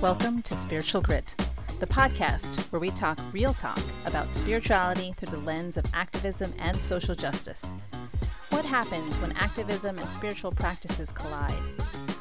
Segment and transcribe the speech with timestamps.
[0.00, 1.34] Welcome to Spiritual Grit,
[1.80, 6.80] the podcast where we talk real talk about spirituality through the lens of activism and
[6.80, 7.74] social justice.
[8.50, 11.62] What happens when activism and spiritual practices collide?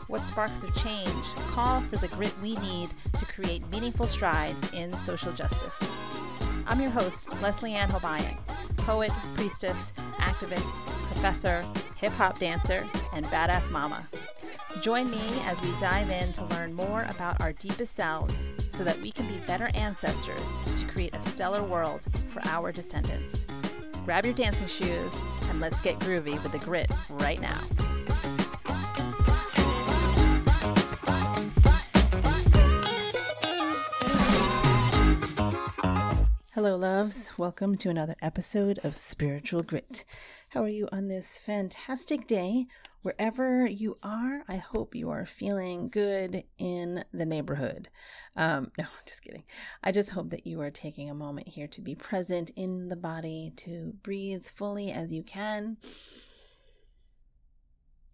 [0.08, 4.92] What sparks of change call for the grit we need to create meaningful strides in
[4.94, 5.80] social justice?
[6.70, 8.38] I'm your host, Leslie Ann Hobayan,
[8.78, 14.08] poet, priestess, activist, professor, hip hop dancer, and badass mama.
[14.80, 19.02] Join me as we dive in to learn more about our deepest selves so that
[19.02, 23.48] we can be better ancestors to create a stellar world for our descendants.
[24.06, 25.18] Grab your dancing shoes
[25.50, 27.64] and let's get groovy with the grit right now.
[36.62, 37.38] Hello, loves.
[37.38, 40.04] Welcome to another episode of Spiritual Grit.
[40.50, 42.68] How are you on this fantastic day
[43.02, 47.88] wherever you are, I hope you are feeling good in the neighborhood.
[48.36, 49.46] Um, no, just kidding.
[49.82, 52.98] I just hope that you are taking a moment here to be present in the
[52.98, 55.78] body, to breathe fully as you can,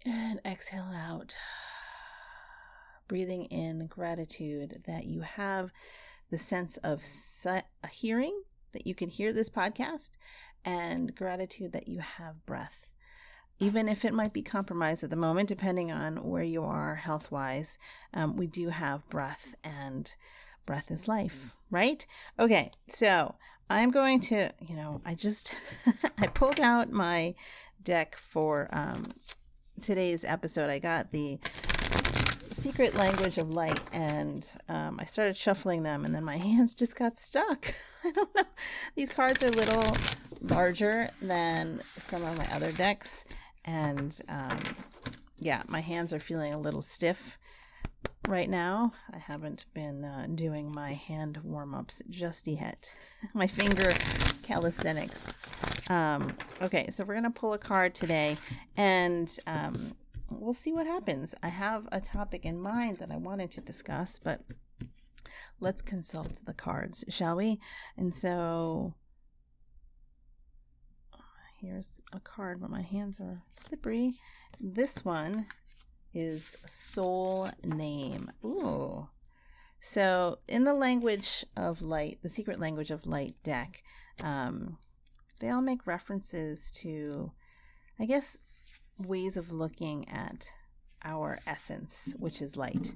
[0.06, 1.36] and exhale out.
[3.08, 5.72] Breathing in gratitude that you have
[6.30, 7.04] the sense of
[7.90, 10.12] hearing, that you can hear this podcast,
[10.64, 12.96] and gratitude that you have breath
[13.60, 17.32] even if it might be compromised at the moment, depending on where you are health
[17.32, 17.78] wise,
[18.14, 20.16] um, we do have breath, and
[20.66, 22.06] breath is life, right?
[22.38, 23.36] Okay, so
[23.70, 25.56] I'm going to, you know, I just
[26.18, 27.36] I pulled out my
[27.82, 29.06] deck for um,
[29.80, 30.70] today's episode.
[30.70, 31.40] I got the
[32.66, 36.96] secret language of light and um, i started shuffling them and then my hands just
[36.96, 38.44] got stuck i don't know
[38.96, 39.96] these cards are a little
[40.42, 43.26] larger than some of my other decks
[43.66, 44.60] and um,
[45.38, 47.38] yeah, my hands are feeling a little stiff
[48.28, 48.94] right now.
[49.14, 52.94] I haven't been uh, doing my hand warm ups just yet.
[53.34, 53.90] my finger
[54.44, 55.90] calisthenics.
[55.90, 58.38] Um, okay, so we're gonna pull a card today,
[58.78, 59.96] and um,
[60.32, 61.36] we'll see what happens.
[61.44, 64.42] I have a topic in mind that I wanted to discuss, but
[65.60, 67.60] let's consult the cards, shall we?
[67.98, 68.96] And so
[71.66, 74.14] Here's a card, but my hands are slippery.
[74.60, 75.48] This one
[76.14, 78.30] is soul name.
[78.44, 79.10] Ooh.
[79.80, 83.82] So, in the language of light, the secret language of light deck,
[84.22, 84.78] um,
[85.40, 87.32] they all make references to,
[88.00, 88.38] I guess,
[88.98, 90.50] ways of looking at
[91.04, 92.96] our essence, which is light.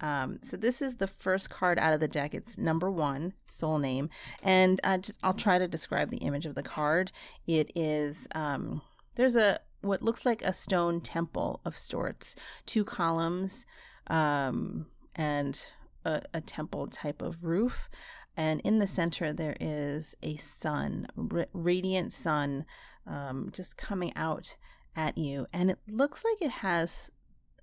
[0.00, 2.34] Um, so this is the first card out of the deck.
[2.34, 4.10] It's number one, soul name,
[4.42, 7.10] and I just I'll try to describe the image of the card.
[7.46, 8.82] It is um,
[9.16, 12.36] there's a what looks like a stone temple of sorts,
[12.66, 13.66] two columns,
[14.08, 14.86] um,
[15.16, 15.72] and
[16.04, 17.88] a, a temple type of roof.
[18.36, 21.08] And in the center, there is a sun,
[21.52, 22.66] radiant sun,
[23.04, 24.56] um, just coming out
[24.98, 25.46] at you.
[25.54, 27.10] And it looks like it has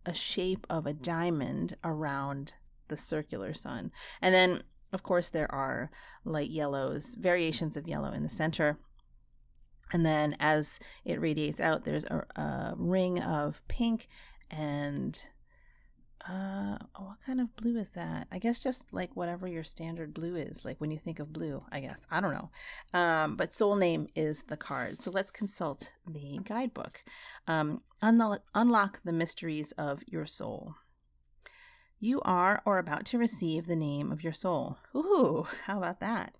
[0.05, 2.55] a shape of a diamond around
[2.87, 3.91] the circular sun.
[4.21, 4.61] And then,
[4.93, 5.91] of course, there are
[6.23, 8.79] light yellows, variations of yellow in the center.
[9.91, 14.07] And then as it radiates out, there's a, a ring of pink
[14.49, 15.27] and
[16.27, 18.27] uh, what kind of blue is that?
[18.31, 21.63] I guess just like whatever your standard blue is, like when you think of blue,
[21.71, 22.01] I guess.
[22.09, 22.49] I don't know.
[22.99, 24.99] Um, but soul name is the card.
[24.99, 27.03] So let's consult the guidebook.
[27.47, 30.75] Um, unlock, unlock the mysteries of your soul.
[31.99, 34.77] You are or about to receive the name of your soul.
[34.95, 36.33] Ooh, how about that?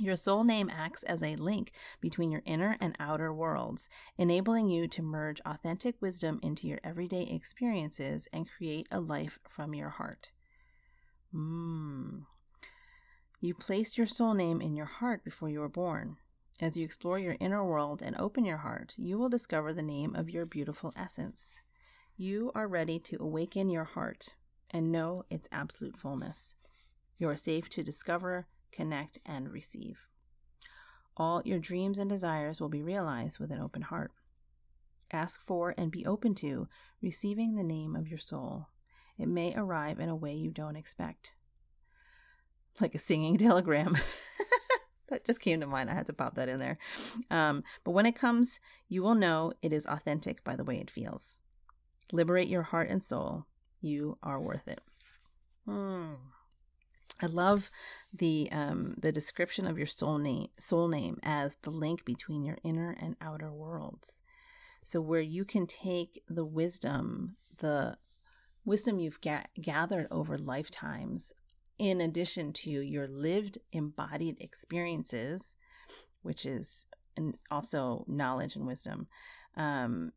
[0.00, 4.86] Your soul name acts as a link between your inner and outer worlds, enabling you
[4.86, 10.30] to merge authentic wisdom into your everyday experiences and create a life from your heart.
[11.34, 12.22] Mm.
[13.40, 16.16] You placed your soul name in your heart before you were born.
[16.60, 20.14] As you explore your inner world and open your heart, you will discover the name
[20.14, 21.62] of your beautiful essence.
[22.16, 24.34] You are ready to awaken your heart
[24.70, 26.54] and know its absolute fullness.
[27.16, 28.46] You are safe to discover
[28.78, 30.06] connect, and receive.
[31.16, 34.12] All your dreams and desires will be realized with an open heart.
[35.12, 36.68] Ask for and be open to
[37.02, 38.68] receiving the name of your soul.
[39.18, 41.32] It may arrive in a way you don't expect.
[42.80, 43.96] Like a singing telegram.
[45.08, 45.90] that just came to mind.
[45.90, 46.78] I had to pop that in there.
[47.32, 50.88] Um, but when it comes, you will know it is authentic by the way it
[50.88, 51.38] feels.
[52.12, 53.46] Liberate your heart and soul.
[53.80, 54.80] You are worth it.
[55.64, 56.14] Hmm.
[57.20, 57.70] I love
[58.14, 62.58] the um, the description of your soul name soul name as the link between your
[62.62, 64.22] inner and outer worlds.
[64.84, 67.98] So where you can take the wisdom, the
[68.64, 71.32] wisdom you've ga- gathered over lifetimes,
[71.78, 75.56] in addition to your lived embodied experiences,
[76.22, 76.86] which is
[77.16, 79.08] and also knowledge and wisdom,
[79.56, 80.12] um,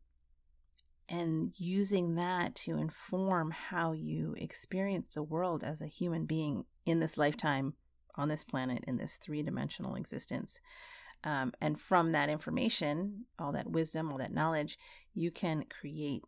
[1.08, 7.00] and using that to inform how you experience the world as a human being in
[7.00, 7.74] this lifetime
[8.16, 10.60] on this planet in this three dimensional existence.
[11.24, 14.78] Um, and from that information, all that wisdom, all that knowledge,
[15.14, 16.24] you can create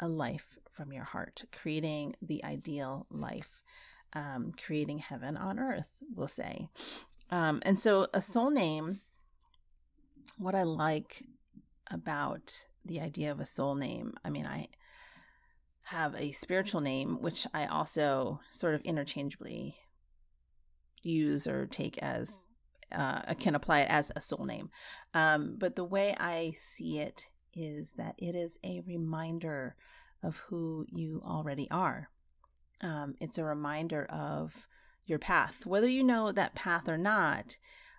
[0.00, 3.62] a life from your heart, creating the ideal life,
[4.14, 6.68] um, creating heaven on earth, we'll say.
[7.30, 9.00] Um, and so, a soul name,
[10.38, 11.24] what I like
[11.90, 14.68] about the idea of a soul name, I mean, I
[15.86, 19.74] have a spiritual name, which I also sort of interchangeably
[21.02, 22.48] use or take as
[22.92, 24.70] uh, can apply it as a soul name.
[25.14, 29.76] Um, but the way I see it is that it is a reminder
[30.22, 32.08] of who you already are.
[32.80, 34.66] Um, it's a reminder of
[35.06, 37.58] your path, whether you know that path or not.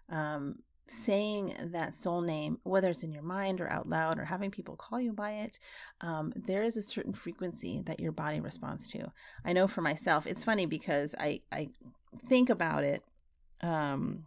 [0.10, 0.60] Um,
[0.92, 4.76] saying that soul name, whether it's in your mind or out loud or having people
[4.76, 5.60] call you by it,
[6.02, 9.12] um, there is a certain frequency that your body responds to.
[9.46, 11.70] I know for myself, it's funny because I, I
[12.26, 13.04] think about it.
[13.62, 14.26] Um,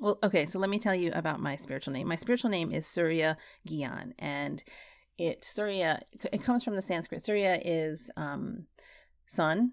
[0.00, 2.08] well, okay, so let me tell you about my spiritual name.
[2.08, 3.36] My spiritual name is Surya
[3.66, 4.62] Gyan, and
[5.18, 6.00] it Surya
[6.32, 7.24] it comes from the Sanskrit.
[7.24, 8.66] Surya is um,
[9.26, 9.72] sun,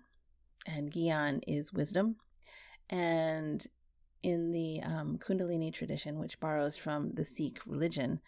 [0.67, 2.15] and Gyan is wisdom,
[2.89, 3.65] and
[4.23, 8.21] in the um, Kundalini tradition, which borrows from the Sikh religion,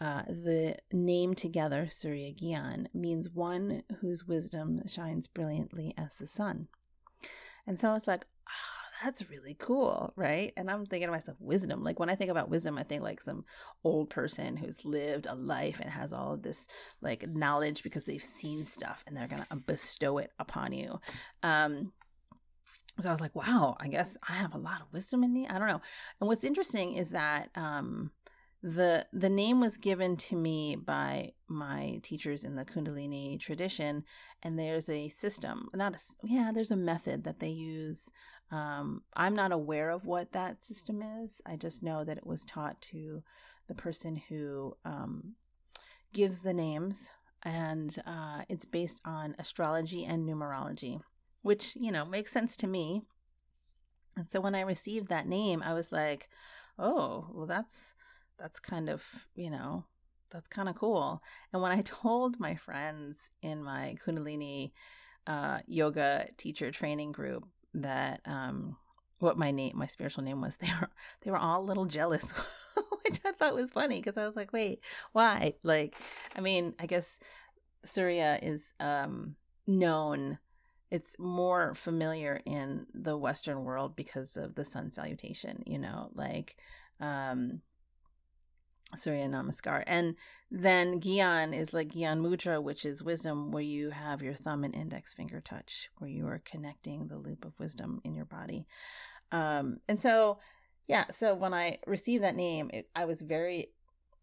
[0.00, 6.68] uh, the name together, Surya Gyan, means one whose wisdom shines brilliantly as the sun.
[7.66, 10.52] And so I was like, oh, that's really cool, right?
[10.56, 11.82] And I'm thinking to myself, wisdom.
[11.82, 13.44] Like when I think about wisdom, I think like some
[13.84, 16.66] old person who's lived a life and has all of this
[17.02, 20.98] like knowledge because they've seen stuff and they're gonna bestow it upon you.
[21.42, 21.92] Um,
[22.98, 25.46] so I was like, wow, I guess I have a lot of wisdom in me.
[25.46, 25.80] I don't know.
[26.20, 28.10] And what's interesting is that um,
[28.66, 34.04] the the name was given to me by my teachers in the Kundalini tradition,
[34.42, 38.10] and there's a system, not a yeah, there's a method that they use.
[38.50, 41.40] Um, I'm not aware of what that system is.
[41.46, 43.22] I just know that it was taught to
[43.68, 45.34] the person who um,
[46.12, 47.10] gives the names,
[47.42, 51.00] and uh, it's based on astrology and numerology
[51.46, 53.02] which, you know, makes sense to me.
[54.16, 56.28] And so when I received that name, I was like,
[56.76, 57.94] oh, well, that's,
[58.38, 59.84] that's kind of, you know,
[60.30, 61.22] that's kind of cool.
[61.52, 64.72] And when I told my friends in my Kundalini
[65.26, 68.76] uh, yoga teacher training group that, um,
[69.18, 70.90] what my name, my spiritual name was, they were,
[71.22, 72.32] they were all a little jealous,
[73.04, 74.80] which I thought was funny because I was like, wait,
[75.12, 75.54] why?
[75.62, 75.96] Like,
[76.36, 77.18] I mean, I guess
[77.84, 79.36] Surya is, um,
[79.66, 80.38] known
[80.90, 86.56] it's more familiar in the western world because of the sun salutation you know like
[87.00, 87.60] um
[88.94, 89.82] surya namaskar.
[89.86, 90.16] And
[90.50, 94.74] then gyan is like gyan mudra which is wisdom where you have your thumb and
[94.74, 98.66] index finger touch where you are connecting the loop of wisdom in your body.
[99.32, 100.38] Um and so
[100.86, 103.70] yeah so when i received that name it, i was very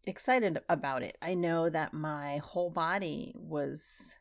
[0.06, 1.17] excited about it.
[1.22, 4.20] I know that my whole body was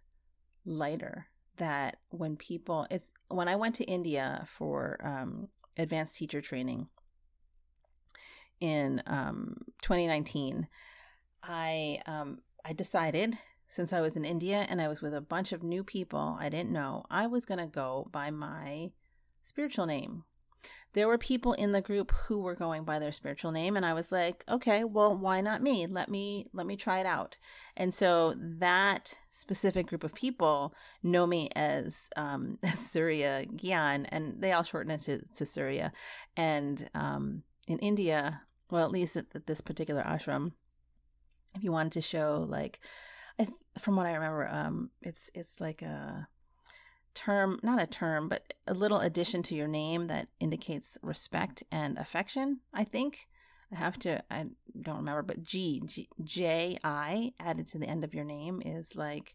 [0.64, 6.88] lighter that when people it's when I went to India for um, advanced teacher training
[8.62, 10.68] in um, 2019,
[11.42, 13.34] I um, I decided
[13.66, 16.48] since I was in India and I was with a bunch of new people I
[16.48, 18.92] didn't know, I was going to go by my
[19.42, 20.24] spiritual name.
[20.92, 23.94] There were people in the group who were going by their spiritual name and i
[23.94, 25.86] was like okay well why not me?
[25.86, 27.38] Let me let me try it out.
[27.76, 34.52] And so that specific group of people know me as um, surya gyan and they
[34.52, 35.92] all shorten it to, to surya.
[36.36, 38.40] And um, in india
[38.72, 40.52] well at least at, this particular ashram
[41.54, 42.80] if you wanted to show like
[43.38, 46.26] I th- from what i remember um, it's it's like a
[47.14, 51.98] term, not a term, but a little addition to your name that indicates respect and
[51.98, 53.26] affection, I think.
[53.72, 54.46] I have to, I
[54.80, 58.96] don't remember, but G, G J I added to the end of your name is
[58.96, 59.34] like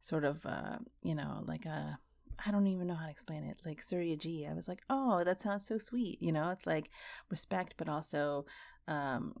[0.00, 1.98] sort of, uh, you know, like a,
[2.44, 3.60] I don't even know how to explain it.
[3.64, 4.46] Like Surya Ji.
[4.46, 6.20] I was like, oh, that sounds so sweet.
[6.20, 6.90] You know, it's like
[7.30, 8.46] respect, but also
[8.88, 9.34] um,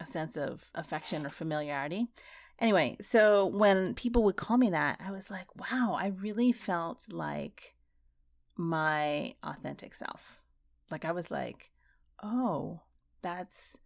[0.00, 2.06] a sense of affection or familiarity.
[2.58, 7.12] Anyway, so when people would call me that, I was like, wow, I really felt
[7.12, 7.74] like
[8.56, 10.40] my authentic self.
[10.90, 11.70] Like I was like,
[12.22, 12.80] oh,
[13.20, 13.76] that's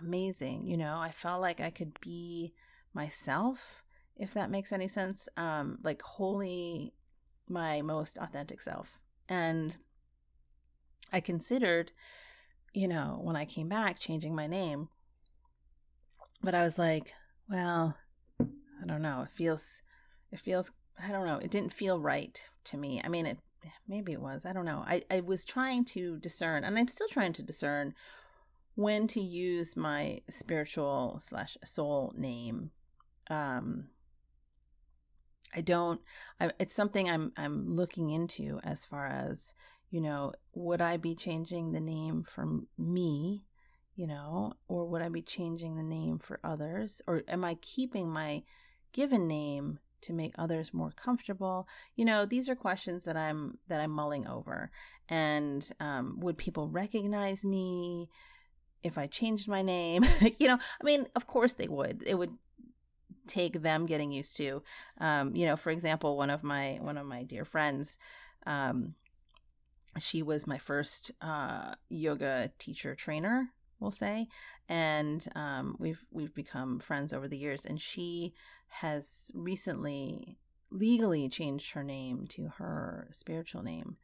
[0.00, 0.66] amazing.
[0.66, 2.54] You know, I felt like I could be
[2.94, 3.84] myself,
[4.16, 5.28] if that makes any sense.
[5.36, 6.94] Um, like wholly
[7.48, 9.00] my most authentic self.
[9.28, 9.76] And
[11.12, 11.92] I considered,
[12.72, 14.88] you know, when I came back, changing my name.
[16.42, 17.14] But I was like,
[17.48, 17.96] well,
[18.40, 19.22] I don't know.
[19.22, 19.82] It feels,
[20.30, 20.70] it feels,
[21.02, 21.38] I don't know.
[21.38, 23.00] It didn't feel right to me.
[23.02, 23.38] I mean, it,
[23.88, 24.44] maybe it was.
[24.44, 24.84] I don't know.
[24.86, 27.94] I, I was trying to discern, and I'm still trying to discern
[28.74, 32.70] when to use my spiritual slash soul name.
[33.30, 33.88] Um,
[35.54, 36.00] I don't.
[36.40, 39.54] I, it's something I'm I'm looking into as far as
[39.90, 40.32] you know.
[40.54, 42.46] Would I be changing the name for
[42.78, 43.44] me,
[43.94, 48.08] you know, or would I be changing the name for others, or am I keeping
[48.08, 48.42] my
[48.92, 51.68] given name to make others more comfortable?
[51.96, 54.70] You know, these are questions that I'm that I'm mulling over.
[55.08, 58.08] And um, would people recognize me?
[58.84, 60.04] if I changed my name.
[60.38, 62.04] you know, I mean, of course they would.
[62.06, 62.36] It would
[63.26, 64.62] take them getting used to.
[64.98, 67.98] Um, you know, for example, one of my one of my dear friends,
[68.46, 68.94] um,
[69.98, 73.50] she was my first uh, yoga teacher trainer,
[73.80, 74.28] we'll say,
[74.68, 77.64] and um, we've we've become friends over the years.
[77.64, 78.34] And she
[78.68, 80.38] has recently
[80.70, 83.96] legally changed her name to her spiritual name,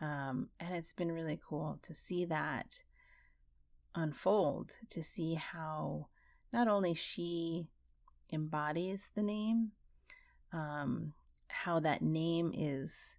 [0.00, 2.82] um, and it's been really cool to see that
[3.96, 6.06] unfold to see how
[6.52, 7.68] not only she
[8.32, 9.72] embodies the name,
[10.52, 11.12] um,
[11.48, 13.16] how that name is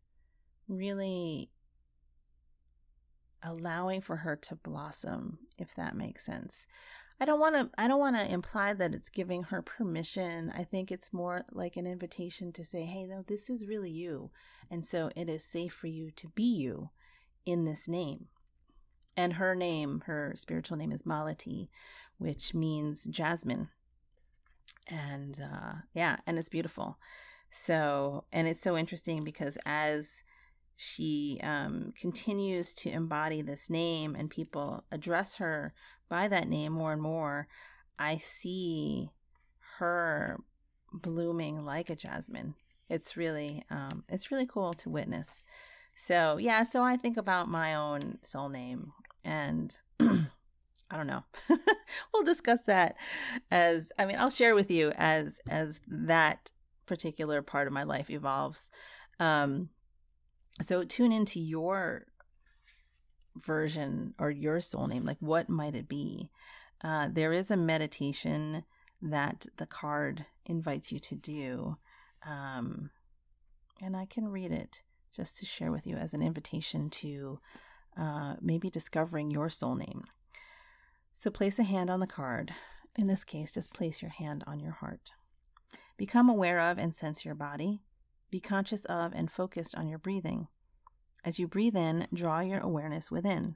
[0.68, 1.50] really
[3.44, 6.68] allowing for her to blossom, if that makes sense.
[7.20, 10.52] I don't want to I don't want to imply that it's giving her permission.
[10.56, 14.30] I think it's more like an invitation to say, "Hey, no, this is really you."
[14.70, 16.92] And so it is safe for you to be you
[17.46, 18.28] in this name.
[19.16, 21.70] And her name, her spiritual name is Malati,
[22.20, 23.70] which means jasmine.
[24.90, 26.98] And uh, yeah, and it's beautiful.
[27.50, 30.24] So, and it's so interesting because as
[30.76, 35.74] she um, continues to embody this name and people address her
[36.10, 37.48] by that name more and more,
[37.98, 39.10] I see
[39.78, 40.40] her
[40.94, 42.56] blooming like a jasmine.
[42.90, 45.44] It's really, um, it's really cool to witness.
[45.96, 48.94] So yeah, so I think about my own soul name
[49.26, 49.76] and
[50.90, 51.24] I don't know.
[52.14, 52.96] we'll discuss that
[53.52, 56.52] as I mean, I'll share with you as as that
[56.86, 58.72] particular part of my life evolves.
[59.20, 59.70] Um
[60.62, 62.06] so tune into your
[63.36, 66.32] version or your soul name like what might it be
[66.84, 68.64] uh, there is a meditation
[69.00, 71.78] that the card invites you to do
[72.28, 72.90] um,
[73.80, 74.82] and i can read it
[75.16, 77.40] just to share with you as an invitation to
[77.98, 80.04] uh, maybe discovering your soul name.
[81.20, 82.52] So place a hand on the card.
[82.96, 85.14] In this case, just place your hand on your heart.
[85.98, 87.82] Become aware of and sense your body.
[88.30, 90.48] Be conscious of and focused on your breathing.
[91.26, 93.56] As you breathe in, draw your awareness within.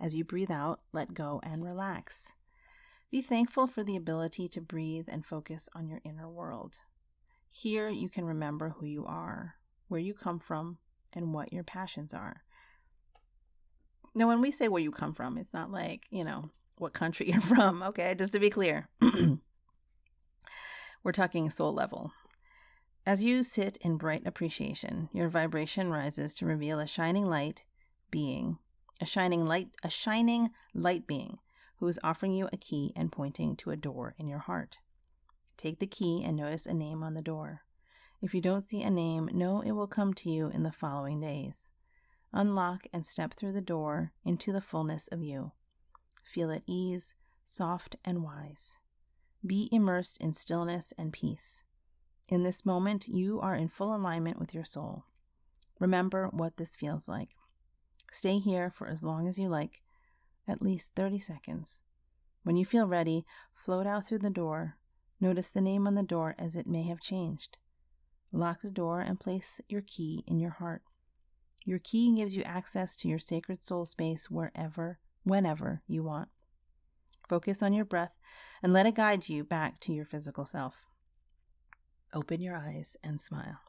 [0.00, 2.36] As you breathe out, let go and relax.
[3.10, 6.76] Be thankful for the ability to breathe and focus on your inner world.
[7.48, 9.56] Here you can remember who you are,
[9.88, 10.78] where you come from,
[11.12, 12.44] and what your passions are.
[14.14, 16.50] Now, when we say where you come from, it's not like, you know,
[16.82, 18.14] what country you're from, okay?
[18.14, 18.88] Just to be clear.
[21.02, 22.12] We're talking soul level.
[23.06, 27.64] As you sit in bright appreciation, your vibration rises to reveal a shining light
[28.10, 28.58] being,
[29.00, 31.38] a shining light, a shining light being
[31.78, 34.78] who is offering you a key and pointing to a door in your heart.
[35.56, 37.62] Take the key and notice a name on the door.
[38.20, 41.20] If you don't see a name, know it will come to you in the following
[41.20, 41.72] days.
[42.32, 45.50] Unlock and step through the door into the fullness of you.
[46.22, 47.14] Feel at ease,
[47.44, 48.78] soft and wise.
[49.44, 51.64] Be immersed in stillness and peace.
[52.28, 55.04] In this moment, you are in full alignment with your soul.
[55.80, 57.30] Remember what this feels like.
[58.10, 59.82] Stay here for as long as you like,
[60.46, 61.82] at least 30 seconds.
[62.44, 64.76] When you feel ready, float out through the door.
[65.20, 67.58] Notice the name on the door as it may have changed.
[68.32, 70.82] Lock the door and place your key in your heart.
[71.64, 76.28] Your key gives you access to your sacred soul space wherever, whenever you want.
[77.28, 78.16] Focus on your breath
[78.62, 80.86] and let it guide you back to your physical self.
[82.14, 83.60] Open your eyes and smile.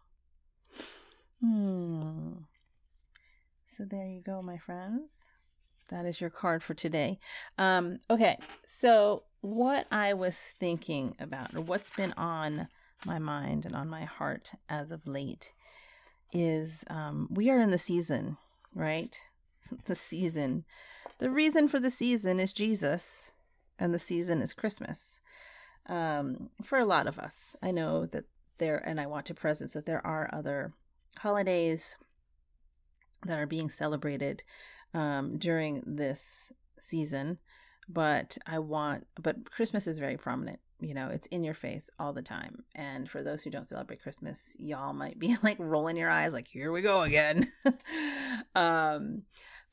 [1.41, 2.33] Hmm.
[3.65, 5.35] So there you go, my friends.
[5.89, 7.19] That is your card for today.
[7.57, 12.67] Um, okay, so what I was thinking about, or what's been on
[13.05, 15.53] my mind and on my heart as of late,
[16.31, 18.37] is um, we are in the season
[18.75, 19.29] right?
[19.85, 20.65] The season.
[21.19, 23.31] The reason for the season is Jesus,
[23.79, 25.21] and the season is Christmas.
[25.87, 28.25] Um, for a lot of us, I know that
[28.57, 30.73] there, and I want to presence that there are other
[31.19, 31.97] holidays
[33.25, 34.43] that are being celebrated
[34.93, 37.39] um, during this season,
[37.89, 40.59] but I want, but Christmas is very prominent.
[40.79, 42.65] You know, it's in your face all the time.
[42.75, 46.47] And for those who don't celebrate Christmas, y'all might be like rolling your eyes, like,
[46.47, 47.47] here we go again.
[48.55, 49.23] um,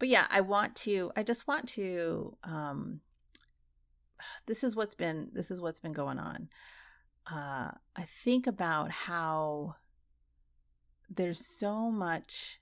[0.00, 3.00] but yeah, I want to, I just want to, um,
[4.46, 6.48] this is what's been, this is what's been going on.
[7.30, 9.76] Uh, I think about how
[11.08, 12.60] there's so much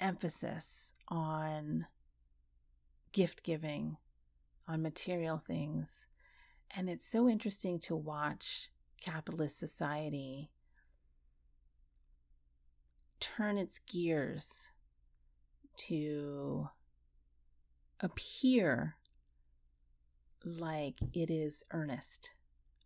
[0.00, 1.86] emphasis on
[3.12, 3.98] gift giving,
[4.66, 6.08] on material things.
[6.74, 8.70] And it's so interesting to watch
[9.00, 10.50] capitalist society
[13.20, 14.72] turn its gears
[15.76, 16.68] to
[18.00, 18.96] appear
[20.44, 22.32] like it is earnest,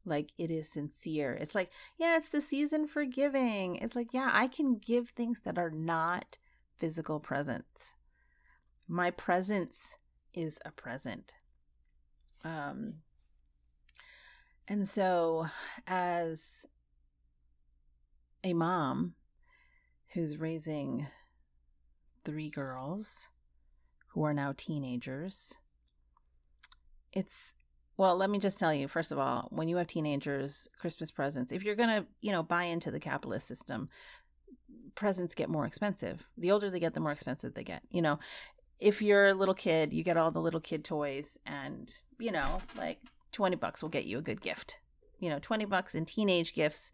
[0.05, 1.35] like it is sincere.
[1.35, 3.77] It's like, yeah, it's the season for giving.
[3.77, 6.39] It's like, yeah, I can give things that are not
[6.77, 7.95] physical presence.
[8.89, 9.99] My presence
[10.33, 11.33] is a present.
[12.45, 13.03] Um,
[14.67, 15.47] and so,
[15.87, 16.65] as
[18.43, 19.15] a mom
[20.15, 21.07] who's raising
[22.25, 23.31] three girls
[24.09, 25.59] who are now teenagers,
[27.13, 27.55] it's
[27.97, 31.53] well, let me just tell you, first of all, when you have teenagers, Christmas presents,
[31.53, 33.91] if you're going to, you know, buy into the capitalist system,
[34.95, 36.27] presents get more expensive.
[36.39, 37.83] The older they get, the more expensive they get.
[37.91, 38.19] You know,
[38.79, 42.61] if you're a little kid, you get all the little kid toys, and you know,
[42.79, 43.01] like
[43.33, 44.81] twenty bucks will get you a good gift.
[45.19, 46.93] You know, twenty bucks in teenage gifts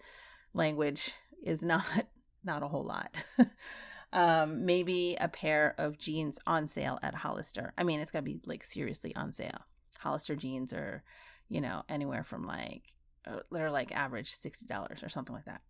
[0.54, 1.12] language
[1.44, 1.84] is not
[2.44, 3.24] not a whole lot.
[4.16, 7.74] um, maybe a pair of jeans on sale at Hollister.
[7.76, 9.66] I mean, it's got to be like seriously on sale.
[9.98, 11.04] Hollister jeans are,
[11.50, 12.94] you know, anywhere from like
[13.26, 15.60] uh, they're like average sixty dollars or something like that.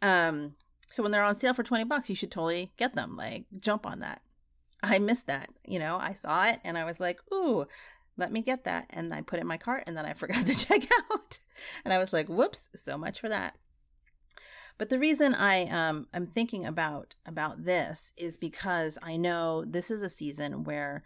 [0.00, 0.54] Um,
[0.90, 3.16] so when they're on sale for 20 bucks, you should totally get them.
[3.16, 4.22] Like, jump on that.
[4.82, 5.48] I missed that.
[5.64, 7.66] You know, I saw it and I was like, ooh,
[8.16, 8.86] let me get that.
[8.90, 11.38] And I put it in my cart and then I forgot to check out.
[11.84, 13.56] And I was like, whoops, so much for that.
[14.80, 19.90] But the reason I um, I'm thinking about about this is because I know this
[19.90, 21.04] is a season where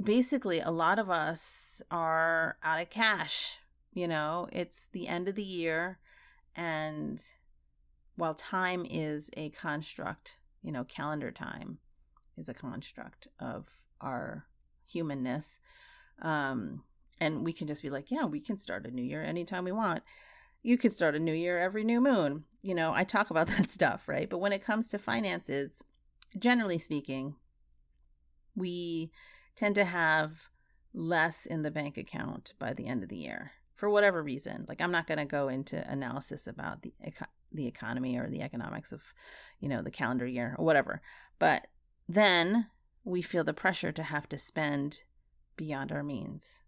[0.00, 3.58] basically a lot of us are out of cash.
[3.94, 5.98] You know, it's the end of the year
[6.54, 7.20] and
[8.14, 11.78] while time is a construct, you know, calendar time
[12.36, 13.66] is a construct of
[14.00, 14.46] our
[14.86, 15.58] humanness.
[16.22, 16.84] Um,
[17.20, 19.72] and we can just be like, yeah, we can start a new year anytime we
[19.72, 20.04] want.
[20.68, 22.44] You can start a new year every new moon.
[22.60, 24.28] You know, I talk about that stuff, right?
[24.28, 25.82] But when it comes to finances,
[26.38, 27.36] generally speaking,
[28.54, 29.10] we
[29.56, 30.50] tend to have
[30.92, 34.66] less in the bank account by the end of the year for whatever reason.
[34.68, 36.92] Like, I'm not going to go into analysis about the
[37.50, 39.14] the economy or the economics of,
[39.60, 41.00] you know, the calendar year or whatever.
[41.38, 41.68] But
[42.06, 42.66] then
[43.04, 45.04] we feel the pressure to have to spend
[45.56, 46.62] beyond our means,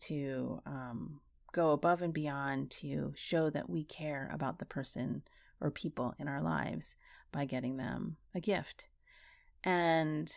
[0.00, 5.22] to um, go above and beyond to show that we care about the person
[5.60, 6.96] or people in our lives
[7.32, 8.88] by getting them a gift.
[9.64, 10.32] And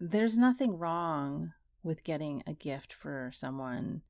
[0.00, 4.02] there's nothing wrong with getting a gift for someone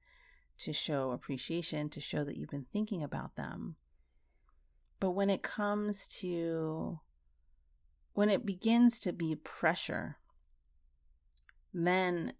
[0.58, 3.76] to show appreciation, to show that you've been thinking about them.
[4.98, 7.00] But when it comes to,
[8.12, 10.18] when it begins to be pressure,
[11.72, 12.34] then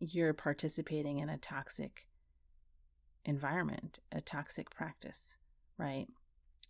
[0.00, 2.08] you're participating in a toxic
[3.24, 5.36] environment, a toxic practice,
[5.78, 6.06] right?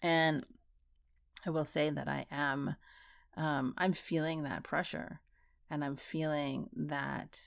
[0.03, 0.45] And
[1.47, 2.77] I will say that I am,
[3.37, 5.21] um, I'm feeling that pressure
[5.71, 7.41] and I'm feeling that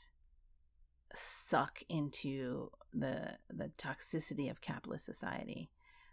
[1.14, 5.70] suck into the the toxicity of capitalist society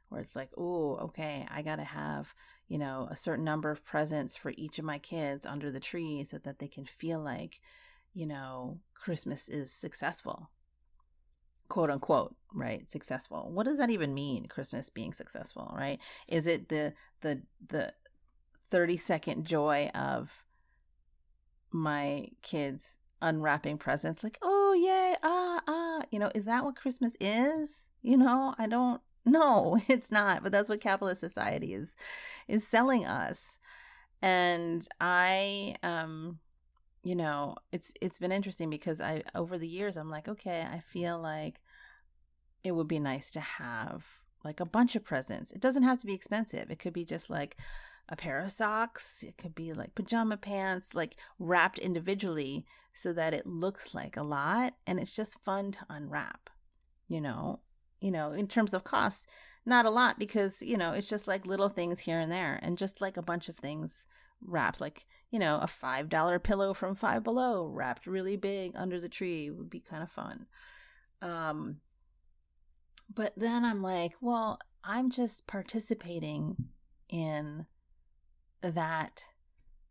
[0.08, 2.34] where it's like oh okay i gotta have
[2.68, 6.24] you know a certain number of presents for each of my kids under the tree
[6.24, 7.60] so that they can feel like
[8.14, 10.50] you know christmas is successful.
[11.68, 12.90] Quote unquote right?
[12.90, 13.48] Successful.
[13.52, 16.00] What does that even mean christmas being successful right?
[16.28, 17.94] Is it the the the
[18.70, 20.44] 30 second joy of
[21.72, 24.24] my kids unwrapping presents?
[24.24, 26.02] Like oh yay ah ah.
[26.10, 27.88] You know is that what christmas is?
[28.02, 31.96] You know i don't no it's not but that's what capitalist society is
[32.48, 33.58] is selling us.
[34.22, 36.40] And i um
[37.02, 40.78] you know it's it's been interesting because i over the years i'm like okay i
[40.78, 41.60] feel like
[42.62, 44.06] it would be nice to have
[44.44, 47.30] like a bunch of presents it doesn't have to be expensive it could be just
[47.30, 47.56] like
[48.10, 49.22] a pair of socks.
[49.22, 54.22] It could be like pajama pants, like wrapped individually so that it looks like a
[54.22, 56.50] lot and it's just fun to unwrap.
[57.08, 57.60] You know,
[58.00, 59.28] you know, in terms of cost,
[59.64, 62.76] not a lot because, you know, it's just like little things here and there and
[62.76, 64.06] just like a bunch of things
[64.44, 69.08] wrapped like, you know, a $5 pillow from Five Below wrapped really big under the
[69.08, 70.46] tree would be kind of fun.
[71.22, 71.80] Um
[73.12, 76.56] but then I'm like, well, I'm just participating
[77.08, 77.66] in
[78.62, 79.24] that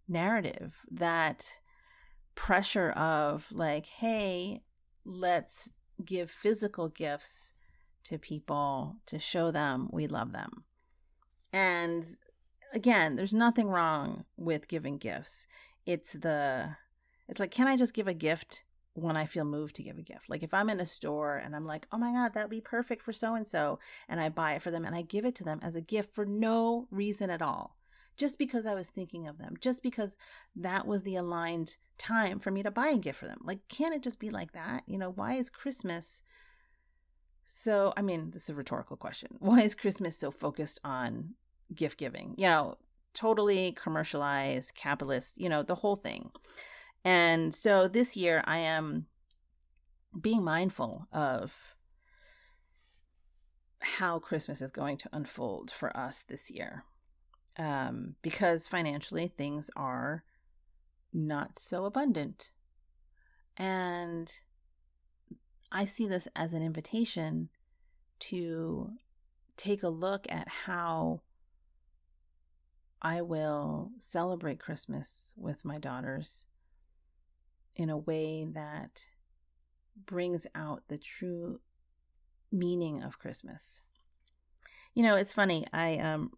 [0.07, 1.59] narrative, that
[2.35, 4.61] pressure of like, hey,
[5.05, 5.71] let's
[6.03, 7.53] give physical gifts
[8.05, 10.63] to people to show them we love them.
[11.51, 12.05] And
[12.73, 15.47] again, there's nothing wrong with giving gifts.
[15.85, 16.75] It's the
[17.27, 20.03] it's like can I just give a gift when I feel moved to give a
[20.03, 20.29] gift.
[20.29, 22.61] Like if I'm in a store and I'm like, "Oh my god, that would be
[22.61, 25.35] perfect for so and so," and I buy it for them and I give it
[25.35, 27.77] to them as a gift for no reason at all
[28.19, 30.17] just because I was thinking of them, just because
[30.55, 33.39] that was the aligned time for me to buy a gift for them.
[33.41, 34.83] Like, can't it just be like that?
[34.85, 36.21] You know, why is Christmas
[37.47, 37.93] so?
[37.95, 39.29] I mean, this is a rhetorical question.
[39.39, 41.35] Why is Christmas so focused on
[41.73, 42.35] gift giving?
[42.37, 42.75] You know,
[43.13, 46.31] totally commercialized, capitalist, you know, the whole thing.
[47.03, 49.07] And so this year I am
[50.19, 51.75] being mindful of
[53.81, 56.83] how Christmas is going to unfold for us this year
[57.57, 60.23] um, because financially things are
[61.13, 62.51] not so abundant.
[63.57, 64.31] And
[65.71, 67.49] I see this as an invitation
[68.19, 68.91] to
[69.57, 71.21] take a look at how
[73.01, 76.47] I will celebrate Christmas with my daughters
[77.75, 79.05] in a way that
[80.05, 81.61] brings out the true
[82.51, 83.83] meaning of Christmas.
[84.93, 85.65] You know, it's funny.
[85.71, 86.31] I um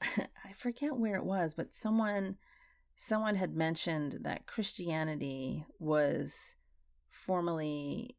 [0.02, 2.36] I forget where it was, but someone
[2.94, 6.56] someone had mentioned that Christianity was
[7.10, 8.16] formally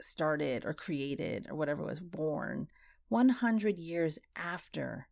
[0.00, 2.68] started or created or whatever was born
[3.08, 5.06] 100 years after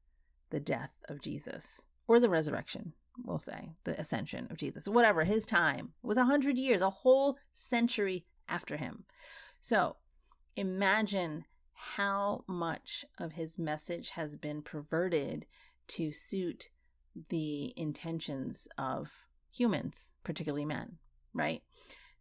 [0.51, 2.93] the death of Jesus or the resurrection,
[3.25, 7.39] we'll say, the ascension of Jesus, whatever his time was a 100 years, a whole
[7.55, 9.05] century after him.
[9.61, 9.97] So
[10.57, 15.47] imagine how much of his message has been perverted
[15.89, 16.71] to suit
[17.29, 20.99] the intentions of humans, particularly men,
[21.35, 21.63] right?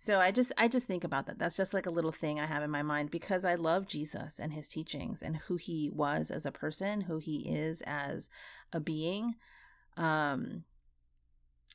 [0.02, 1.38] So I just I just think about that.
[1.38, 4.40] That's just like a little thing I have in my mind because I love Jesus
[4.40, 8.30] and his teachings and who he was as a person, who he is as
[8.72, 9.36] a being.
[9.98, 10.64] Um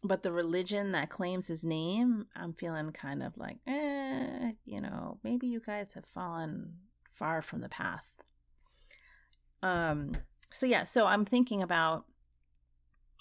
[0.02, 5.18] but the religion that claims his name, I'm feeling kind of like, eh, you know,
[5.22, 6.78] maybe you guys have fallen
[7.12, 8.10] far from the path.
[9.62, 10.16] Um,
[10.50, 12.06] so yeah, so I'm thinking about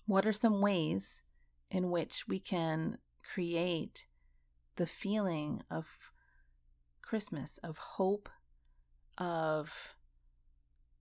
[0.08, 1.24] what are some ways
[1.70, 4.08] in which we can create
[4.76, 6.12] the feeling of
[7.02, 8.30] Christmas, of hope,
[9.18, 9.96] of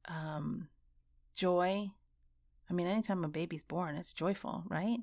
[0.09, 0.69] um,
[1.35, 1.91] joy.
[2.69, 4.99] I mean, anytime a baby's born, it's joyful, right?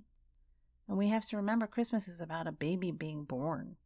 [0.88, 3.78] And we have to remember Christmas is about a baby being born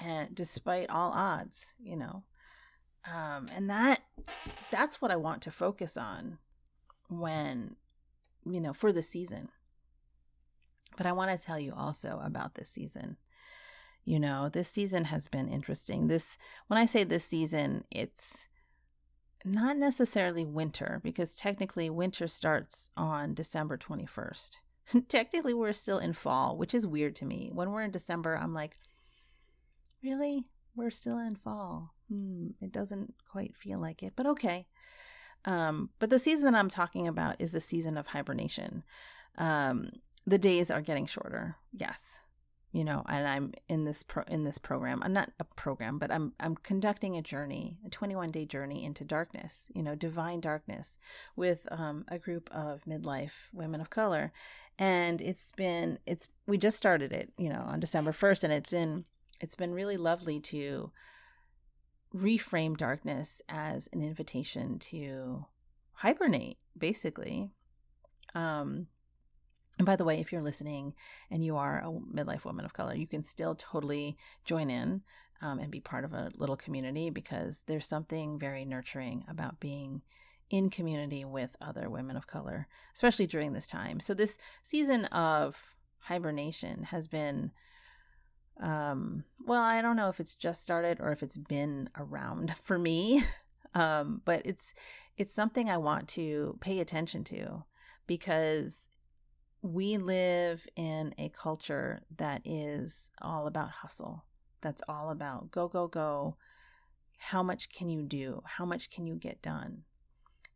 [0.00, 2.24] and despite all odds, you know.
[3.04, 4.00] Um, and that
[4.70, 6.38] that's what I want to focus on
[7.08, 7.76] when
[8.44, 9.48] you know for the season.
[11.00, 13.16] But I want to tell you also about this season.
[14.04, 16.08] You know, this season has been interesting.
[16.08, 16.36] This
[16.66, 18.50] when I say this season, it's
[19.42, 24.58] not necessarily winter because technically winter starts on December 21st.
[25.08, 27.48] technically we're still in fall, which is weird to me.
[27.50, 28.74] When we're in December, I'm like,
[30.04, 30.44] Really?
[30.76, 31.94] We're still in fall.
[32.10, 34.66] Hmm, it doesn't quite feel like it, but okay.
[35.46, 38.84] Um, but the season that I'm talking about is the season of hibernation.
[39.38, 39.92] Um,
[40.26, 41.56] the days are getting shorter.
[41.72, 42.20] Yes,
[42.72, 45.02] you know, and I'm in this pro- in this program.
[45.02, 49.04] I'm not a program, but I'm I'm conducting a journey, a 21 day journey into
[49.04, 49.66] darkness.
[49.74, 50.98] You know, divine darkness,
[51.34, 54.32] with um, a group of midlife women of color,
[54.78, 58.70] and it's been it's we just started it, you know, on December 1st, and it's
[58.70, 59.04] been
[59.40, 60.92] it's been really lovely to
[62.14, 65.44] reframe darkness as an invitation to
[65.92, 67.50] hibernate, basically.
[68.34, 68.86] Um,
[69.80, 70.92] and by the way, if you're listening
[71.30, 75.00] and you are a midlife woman of color, you can still totally join in
[75.40, 80.02] um, and be part of a little community because there's something very nurturing about being
[80.50, 84.00] in community with other women of color, especially during this time.
[84.00, 87.50] So, this season of hibernation has been
[88.60, 92.78] um, well, I don't know if it's just started or if it's been around for
[92.78, 93.22] me.
[93.74, 94.74] um, but it's
[95.16, 97.64] it's something I want to pay attention to
[98.06, 98.90] because
[99.62, 104.24] we live in a culture that is all about hustle.
[104.60, 106.36] That's all about go, go, go.
[107.18, 108.42] How much can you do?
[108.44, 109.82] How much can you get done?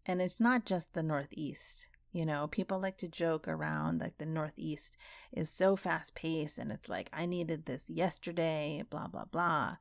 [0.07, 1.88] And it's not just the Northeast.
[2.12, 4.97] You know, people like to joke around like the Northeast
[5.33, 9.77] is so fast paced and it's like, I needed this yesterday, blah, blah, blah.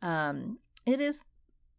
[0.00, 1.22] Um, it is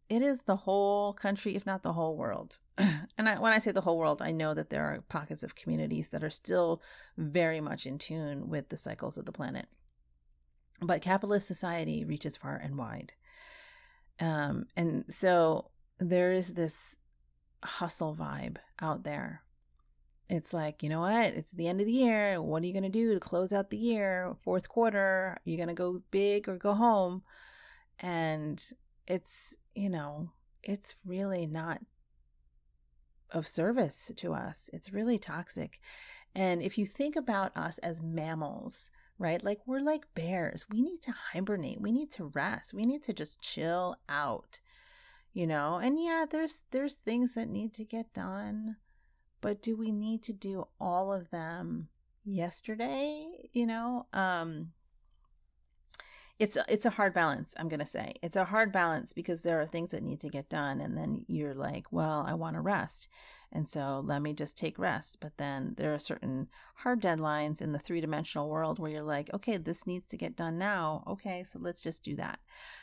[0.08, 2.58] it is the whole country, if not the whole world.
[3.18, 5.54] and I, when I say the whole world, I know that there are pockets of
[5.54, 6.82] communities that are still
[7.16, 9.66] very much in tune with the cycles of the planet.
[10.80, 13.14] But capitalist society reaches far and wide.
[14.20, 16.96] Um, and so there is this
[17.64, 19.42] hustle vibe out there.
[20.28, 21.32] It's like, you know what?
[21.32, 22.40] It's the end of the year.
[22.40, 24.36] What are you going to do to close out the year?
[24.42, 27.22] Fourth quarter, are you going to go big or go home?
[28.00, 28.62] And
[29.06, 30.30] it's you know,
[30.62, 31.80] it's really not
[33.32, 34.70] of service to us.
[34.72, 35.80] It's really toxic.
[36.34, 39.42] And if you think about us as mammals, right?
[39.42, 40.66] Like we're like bears.
[40.70, 41.80] We need to hibernate.
[41.80, 42.72] We need to rest.
[42.72, 44.60] We need to just chill out.
[45.32, 45.76] You know?
[45.76, 48.76] And yeah, there's there's things that need to get done.
[49.40, 51.88] But do we need to do all of them
[52.24, 53.50] yesterday?
[53.52, 54.06] You know?
[54.12, 54.72] Um
[56.38, 58.14] it's it's a hard balance i'm going to say.
[58.22, 61.24] It's a hard balance because there are things that need to get done and then
[61.26, 63.08] you're like well i want to rest.
[63.50, 65.18] And so let me just take rest.
[65.20, 69.56] But then there are certain hard deadlines in the three-dimensional world where you're like okay
[69.56, 71.02] this needs to get done now.
[71.06, 72.38] Okay so let's just do that.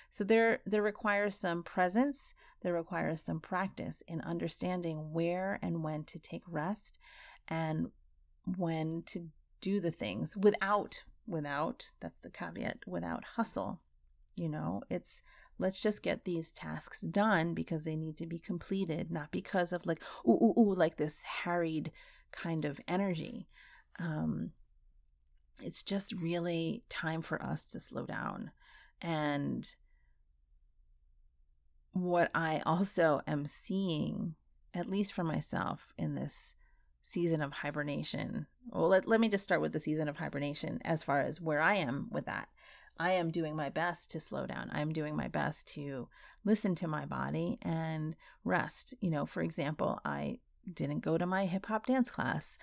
[0.09, 6.03] So there there requires some presence there requires some practice in understanding where and when
[6.05, 6.99] to take rest
[7.47, 7.91] and
[8.57, 9.27] when to
[9.61, 13.81] do the things without without, that's the caveat, without hustle.
[14.35, 15.21] You know, it's
[15.57, 19.85] let's just get these tasks done because they need to be completed, not because of
[19.85, 21.91] like, ooh, ooh, ooh, like this harried
[22.31, 23.47] kind of energy.
[23.99, 24.51] Um,
[25.61, 28.51] it's just really time for us to slow down.
[29.01, 29.73] And
[31.93, 34.35] what I also am seeing,
[34.73, 36.55] at least for myself in this
[37.05, 38.47] season of hibernation.
[38.71, 41.61] Well, let, let me just start with the season of hibernation as far as where
[41.61, 42.49] I am with that.
[42.99, 44.71] I am doing my best to slow down.
[44.73, 46.07] I'm doing my best to
[46.43, 48.95] listen to my body and rest.
[49.01, 50.39] You know, for example, I
[50.73, 52.57] didn't go to my hip hop dance class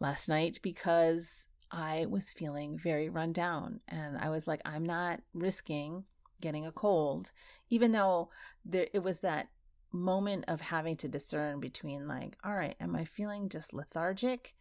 [0.00, 3.80] last night because I was feeling very run down.
[3.88, 6.04] And I was like, I'm not risking
[6.40, 7.30] getting a cold,
[7.68, 8.30] even though
[8.64, 9.48] there, it was that
[9.92, 14.54] moment of having to discern between like, all right, am I feeling just lethargic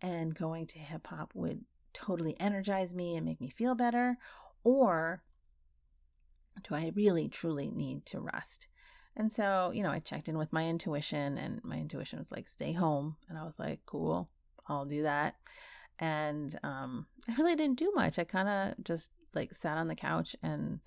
[0.00, 4.16] and going to hip hop would totally energize me and make me feel better?
[4.64, 5.22] Or
[6.62, 8.68] do I really truly need to rest?
[9.16, 12.48] And so, you know, I checked in with my intuition and my intuition was like,
[12.48, 13.16] stay home.
[13.28, 14.30] And I was like, cool,
[14.68, 15.34] I'll do that.
[15.98, 18.18] And um, I really didn't do much.
[18.18, 20.80] I kind of just like sat on the couch and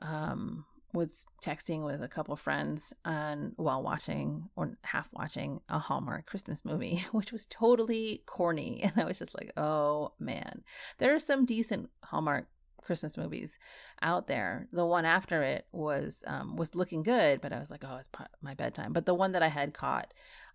[0.00, 6.26] um, was texting with a couple friends and while watching or half watching a Hallmark
[6.26, 8.82] Christmas movie, which was totally corny.
[8.90, 10.62] And I was just like, oh man.
[10.98, 12.48] There are some decent Hallmark
[12.82, 13.58] Christmas movies
[14.02, 14.66] out there.
[14.72, 18.10] The one after it was um, was looking good, but I was like, oh, it's
[18.42, 18.92] my bedtime.
[18.92, 20.12] But the one that I had caught,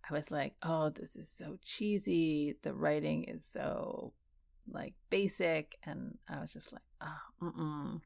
[0.10, 2.56] I was like, oh, this is so cheesy.
[2.64, 4.14] The writing is so
[4.68, 8.02] like basic, and I was just like, oh, mm-mm.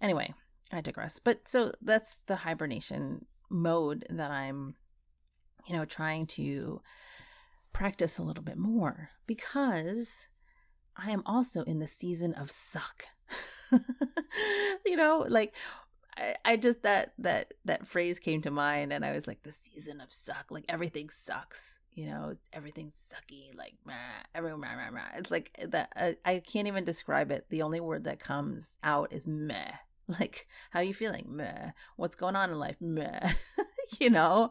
[0.00, 0.34] Anyway,
[0.72, 1.18] I digress.
[1.18, 4.74] But so that's the hibernation mode that I'm,
[5.66, 6.80] you know, trying to
[7.72, 10.28] practice a little bit more because
[10.96, 13.04] I am also in the season of suck.
[14.86, 15.54] you know, like
[16.16, 19.52] I, I just that that that phrase came to mind and I was like the
[19.52, 21.80] season of suck, like everything sucks.
[21.92, 23.92] You know, everything's sucky, like meh,
[24.34, 25.18] everyone, meh, meh, meh.
[25.18, 25.92] It's like that.
[25.94, 27.46] I, I can't even describe it.
[27.50, 29.74] The only word that comes out is meh
[30.20, 31.26] like how you feeling?
[31.28, 31.70] Meh.
[31.96, 32.76] What's going on in life?
[32.80, 33.20] Meh.
[34.00, 34.50] You know?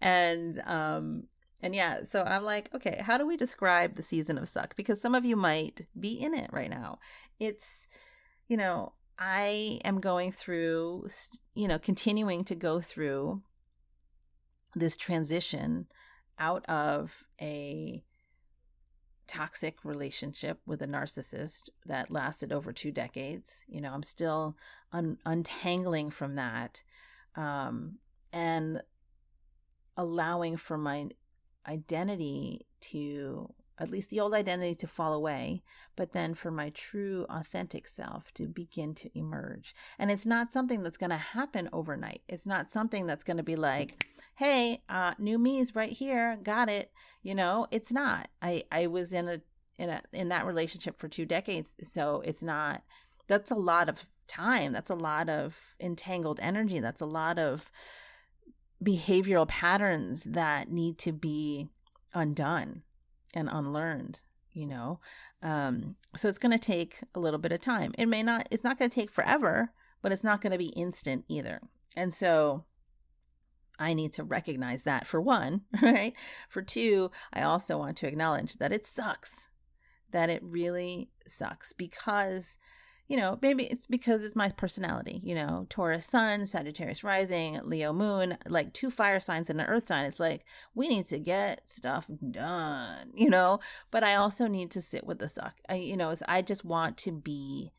[0.00, 1.24] And um
[1.62, 4.76] and yeah so i'm like okay how do we describe the season of suck?
[4.76, 6.98] Because some of you might be in it right now.
[7.40, 7.88] It's
[8.46, 11.08] you know i am going through
[11.54, 13.42] you know continuing to go through
[14.76, 15.86] this transition
[16.38, 18.04] out of a
[19.28, 23.64] toxic relationship with a narcissist that lasted over two decades.
[23.68, 24.56] You know, I'm still
[24.92, 26.82] un- untangling from that
[27.36, 27.98] um,
[28.32, 28.82] and
[29.96, 31.08] allowing for my
[31.66, 35.62] identity to at least the old identity to fall away,
[35.94, 39.74] but then for my true authentic self to begin to emerge.
[39.98, 42.22] And it's not something that's going to happen overnight.
[42.28, 46.38] It's not something that's going to be like, hey, uh, new me is right here,
[46.42, 46.90] got it.
[47.22, 48.28] You know, it's not.
[48.42, 49.40] I, I was in a,
[49.78, 51.76] in a, in that relationship for two decades.
[51.82, 52.82] So it's not,
[53.28, 54.72] that's a lot of time.
[54.72, 56.80] That's a lot of entangled energy.
[56.80, 57.70] That's a lot of
[58.82, 61.68] behavioral patterns that need to be
[62.14, 62.82] undone
[63.34, 64.20] and unlearned
[64.52, 64.98] you know
[65.42, 68.64] um, so it's going to take a little bit of time it may not it's
[68.64, 71.60] not going to take forever but it's not going to be instant either
[71.96, 72.64] and so
[73.78, 76.12] I need to recognize that for one, right?
[76.48, 79.50] For two, I also want to acknowledge that it sucks,
[80.10, 82.58] that it really sucks because
[83.08, 87.92] you know, maybe it's because it's my personality, you know, Taurus sun, Sagittarius rising, Leo
[87.94, 90.04] moon, like two fire signs and an earth sign.
[90.04, 90.44] It's like
[90.74, 95.20] we need to get stuff done, you know, but I also need to sit with
[95.20, 95.56] the suck.
[95.70, 97.72] I, you know, I just want to be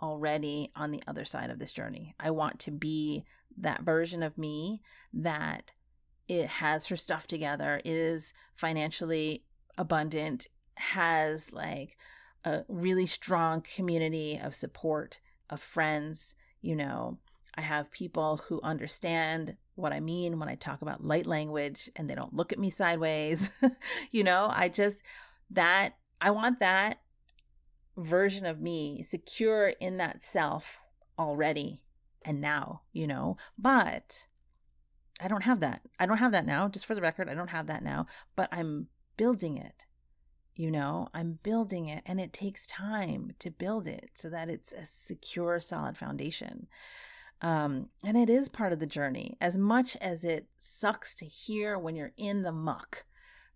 [0.00, 2.14] already on the other side of this journey.
[2.20, 3.24] I want to be
[3.58, 5.72] that version of me that
[6.28, 9.42] it has her stuff together, is financially
[9.76, 10.46] abundant,
[10.76, 11.96] has like
[12.46, 16.36] a really strong community of support, of friends.
[16.62, 17.18] You know,
[17.56, 22.08] I have people who understand what I mean when I talk about light language and
[22.08, 23.62] they don't look at me sideways.
[24.10, 25.02] you know, I just,
[25.50, 27.00] that, I want that
[27.96, 30.80] version of me secure in that self
[31.18, 31.82] already
[32.24, 34.26] and now, you know, but
[35.20, 35.82] I don't have that.
[35.98, 36.68] I don't have that now.
[36.68, 38.06] Just for the record, I don't have that now,
[38.36, 39.85] but I'm building it.
[40.56, 44.72] You know, I'm building it and it takes time to build it so that it's
[44.72, 46.66] a secure, solid foundation.
[47.42, 51.78] Um, and it is part of the journey as much as it sucks to hear
[51.78, 53.04] when you're in the muck,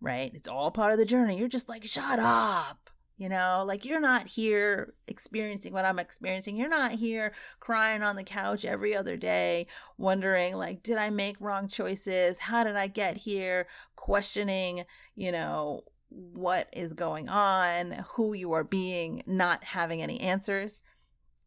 [0.03, 0.31] right?
[0.35, 1.39] It's all part of the journey.
[1.39, 2.91] You're just like, shut up.
[3.17, 6.57] You know, like you're not here experiencing what I'm experiencing.
[6.57, 9.67] You're not here crying on the couch every other day,
[9.99, 12.39] wondering, like, did I make wrong choices?
[12.39, 13.67] How did I get here?
[13.95, 14.85] Questioning,
[15.15, 20.83] you know, what is going on, who you are being, not having any answers.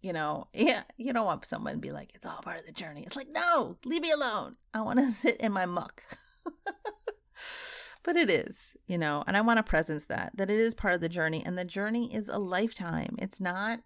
[0.01, 2.71] You know, yeah, you don't want someone to be like, it's all part of the
[2.71, 3.03] journey.
[3.05, 4.53] It's like, no, leave me alone.
[4.73, 6.03] I want to sit in my muck.
[8.03, 10.95] but it is, you know, and I want to presence that, that it is part
[10.95, 11.43] of the journey.
[11.45, 13.15] And the journey is a lifetime.
[13.19, 13.79] It's not,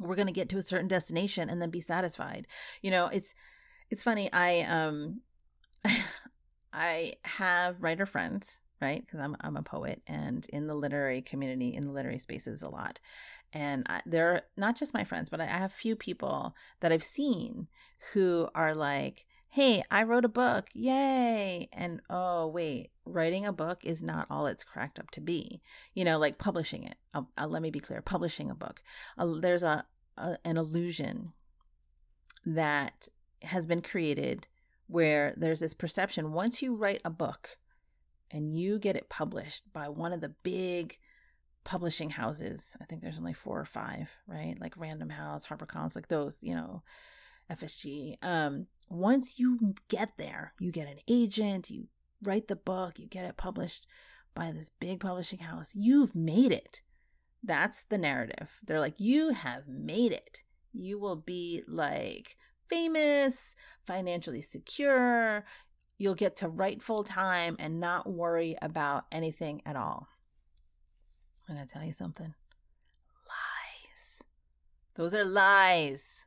[0.00, 2.46] we're going to get to a certain destination and then be satisfied.
[2.82, 3.34] You know, it's,
[3.90, 4.32] it's funny.
[4.32, 5.20] I, um,
[6.72, 9.00] I have writer friends right?
[9.04, 12.70] Because I'm I'm a poet and in the literary community, in the literary spaces a
[12.70, 13.00] lot.
[13.52, 17.68] And I, they're not just my friends, but I have few people that I've seen
[18.12, 23.84] who are like, "Hey, I wrote a book, yay!" And oh wait, writing a book
[23.84, 25.62] is not all it's cracked up to be.
[25.94, 26.96] You know, like publishing it.
[27.14, 28.82] I'll, I'll, let me be clear: publishing a book.
[29.16, 29.86] Uh, there's a,
[30.18, 31.32] a an illusion
[32.44, 33.08] that
[33.42, 34.46] has been created
[34.86, 37.58] where there's this perception once you write a book
[38.34, 40.98] and you get it published by one of the big
[41.62, 44.56] publishing houses, I think there's only four or five, right?
[44.60, 46.82] Like Random House, HarperCollins, like those, you know,
[47.50, 48.16] FSG.
[48.22, 51.86] Um, once you get there, you get an agent, you
[52.22, 53.86] write the book, you get it published
[54.34, 55.76] by this big publishing house.
[55.76, 56.82] You've made it.
[57.40, 58.58] That's the narrative.
[58.66, 60.42] They're like, you have made it.
[60.72, 62.36] You will be like
[62.68, 63.54] famous,
[63.86, 65.44] financially secure
[66.04, 70.06] you'll get to write full time and not worry about anything at all.
[71.48, 72.34] I'm going to tell you something
[73.26, 74.22] lies.
[74.96, 76.26] Those are lies.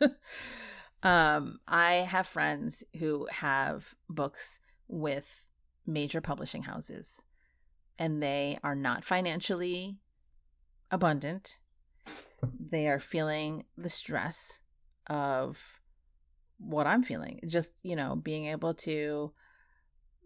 [1.02, 5.48] um, I have friends who have books with
[5.84, 7.24] major publishing houses,
[7.98, 9.98] and they are not financially
[10.92, 11.58] abundant.
[12.56, 14.62] They are feeling the stress
[15.08, 15.80] of
[16.64, 17.40] what I'm feeling.
[17.46, 19.32] Just, you know, being able to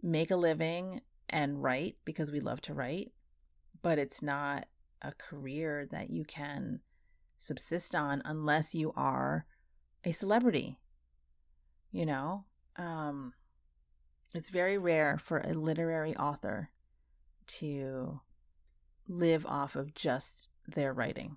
[0.03, 3.13] make a living and write because we love to write,
[3.83, 4.67] but it's not
[5.03, 6.81] a career that you can
[7.39, 9.47] subsist on unless you are
[10.05, 10.79] a celebrity.
[11.91, 12.45] You know,
[12.77, 13.33] um,
[14.35, 16.71] it's very rare for a literary author
[17.47, 18.21] to
[19.09, 21.37] live off of just their writing.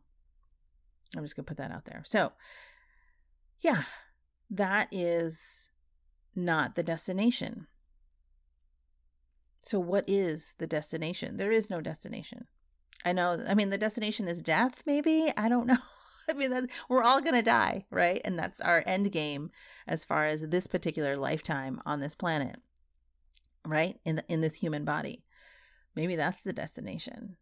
[1.16, 2.04] I'm just going to put that out there.
[2.06, 2.34] So,
[3.60, 3.84] yeah,
[4.50, 5.70] that is
[6.36, 7.68] not the destination.
[9.62, 11.38] So, what is the destination?
[11.38, 12.48] There is no destination.
[13.06, 15.32] I know, I mean, the destination is death, maybe?
[15.38, 15.78] I don't know.
[16.30, 18.22] I mean, that, we're all going to die, right?
[18.24, 19.52] And that's our end game
[19.88, 22.58] as far as this particular lifetime on this planet,
[23.66, 24.00] right?
[24.06, 25.24] In, the, in this human body.
[25.96, 27.36] maybe that's the destination.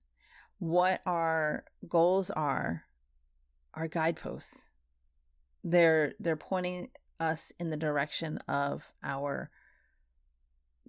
[0.59, 2.83] What our goals are
[3.73, 4.66] our guideposts.
[5.63, 6.89] They're they're pointing
[7.19, 9.49] us in the direction of our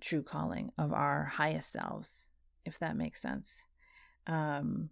[0.01, 2.31] true calling, of our highest selves,
[2.65, 3.67] if that makes sense.
[4.27, 4.91] Um,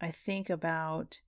[0.00, 1.20] I think about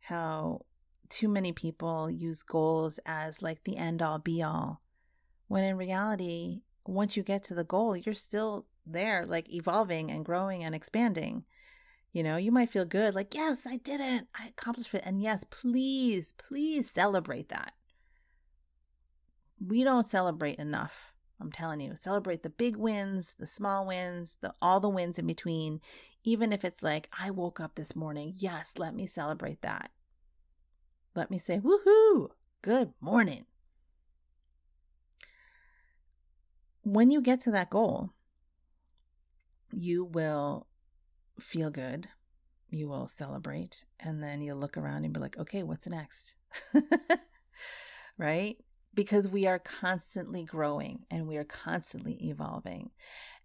[0.00, 0.62] how
[1.08, 4.82] too many people use goals as like the end all be all,
[5.48, 10.24] when in reality, once you get to the goal, you're still there, like evolving and
[10.24, 11.44] growing and expanding.
[12.16, 15.02] You know, you might feel good, like, yes, I did it, I accomplished it.
[15.04, 17.74] And yes, please, please celebrate that.
[19.60, 21.12] We don't celebrate enough.
[21.38, 25.26] I'm telling you, celebrate the big wins, the small wins, the all the wins in
[25.26, 25.82] between.
[26.24, 28.32] Even if it's like, I woke up this morning.
[28.34, 29.90] Yes, let me celebrate that.
[31.14, 32.30] Let me say, woohoo,
[32.62, 33.44] good morning.
[36.82, 38.14] When you get to that goal,
[39.70, 40.66] you will
[41.40, 42.08] feel good.
[42.70, 43.84] You will celebrate.
[44.00, 46.36] And then you'll look around and be like, okay, what's next?
[48.18, 48.56] right?
[48.94, 52.90] Because we are constantly growing and we are constantly evolving.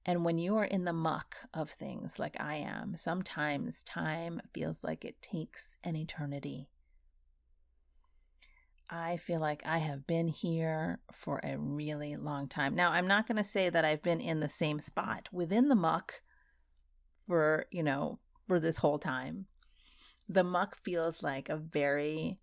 [0.06, 4.84] And when you are in the muck of things like I am, sometimes time feels
[4.84, 6.70] like it takes an eternity.
[8.90, 12.76] I feel like I have been here for a really long time.
[12.76, 15.76] Now, I'm not going to say that I've been in the same spot within the
[15.76, 16.22] muck
[17.32, 19.46] for, you know, for this whole time.
[20.28, 22.42] The muck feels like a very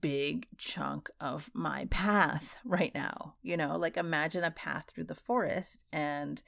[0.00, 3.36] big chunk of my path right now.
[3.42, 6.42] You know, like imagine a path through the forest and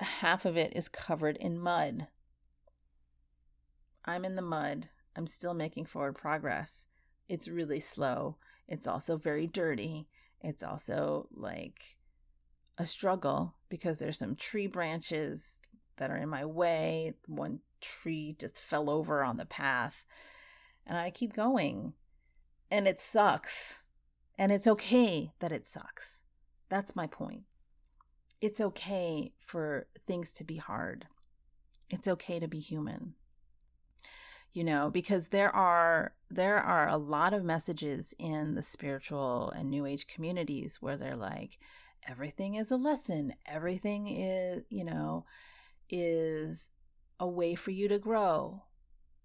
[0.00, 2.08] half of it is covered in mud.
[4.06, 4.88] I'm in the mud.
[5.14, 6.86] I'm still making forward progress.
[7.28, 8.38] It's really slow.
[8.66, 10.08] It's also very dirty.
[10.40, 11.98] It's also like
[12.78, 15.60] a struggle because there's some tree branches
[15.96, 17.14] that are in my way.
[17.26, 20.06] One tree just fell over on the path.
[20.86, 21.94] And I keep going.
[22.70, 23.82] And it sucks.
[24.38, 26.22] And it's okay that it sucks.
[26.68, 27.42] That's my point.
[28.40, 31.06] It's okay for things to be hard.
[31.88, 33.14] It's okay to be human.
[34.52, 39.70] You know, because there are there are a lot of messages in the spiritual and
[39.70, 41.58] new age communities where they're like
[42.08, 45.24] everything is a lesson, everything is, you know,
[45.90, 46.70] is
[47.20, 48.64] a way for you to grow.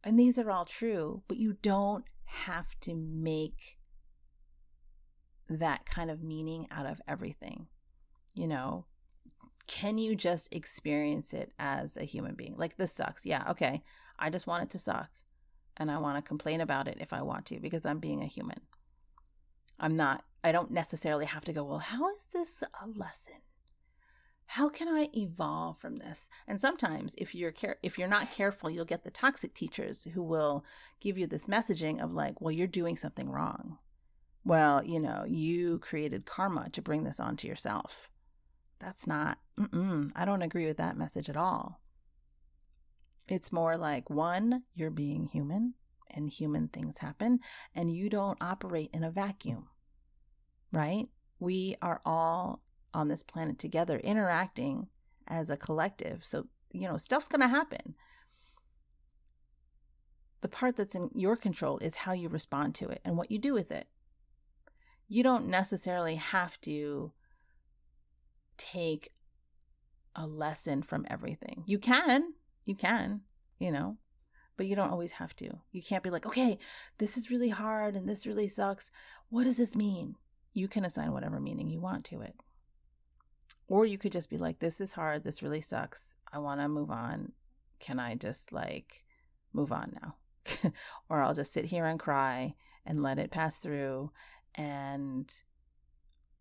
[0.04, 3.78] And these are all true, but you don't have to make
[5.50, 7.68] that kind of meaning out of everything.
[8.36, 8.86] You know,
[9.68, 12.56] can you just experience it as a human being?
[12.58, 13.26] Like, this sucks.
[13.26, 13.84] Yeah, okay.
[14.18, 15.10] I just want it to suck.
[15.78, 18.26] And I want to complain about it if I want to because I'm being a
[18.26, 18.62] human.
[19.80, 23.36] I'm not, I don't necessarily have to go, well, how is this a lesson?
[24.54, 26.28] How can I evolve from this?
[26.48, 30.24] And sometimes if you're care- if you're not careful, you'll get the toxic teachers who
[30.24, 30.66] will
[31.00, 33.78] give you this messaging of like, well, you're doing something wrong.
[34.44, 38.10] Well, you know, you created karma to bring this onto yourself.
[38.80, 41.80] That's not, I don't agree with that message at all.
[43.28, 45.76] It's more like one, you're being human
[46.10, 47.40] and human things happen,
[47.76, 49.68] and you don't operate in a vacuum,
[50.74, 51.08] right?
[51.38, 52.64] We are all
[52.94, 54.88] on this planet together, interacting
[55.28, 56.24] as a collective.
[56.26, 57.96] So, you know, stuff's going to happen.
[60.42, 63.38] The part that's in your control is how you respond to it and what you
[63.38, 63.88] do with it.
[65.08, 67.12] You don't necessarily have to
[68.58, 69.10] take
[70.16, 71.64] a lesson from everything.
[71.66, 72.34] You can,
[72.66, 73.22] you can,
[73.58, 73.98] you know,
[74.58, 75.50] but you don't always have to.
[75.72, 76.58] You can't be like, okay,
[76.98, 78.92] this is really hard and this really sucks.
[79.30, 80.16] What does this mean?
[80.54, 82.36] You can assign whatever meaning you want to it.
[83.70, 85.24] Or you could just be like, this is hard.
[85.24, 86.16] This really sucks.
[86.34, 87.34] I want to move on.
[87.80, 89.04] Can I just like
[89.54, 90.72] move on now?
[91.10, 94.12] or I'll just sit here and cry and let it pass through.
[94.56, 95.32] And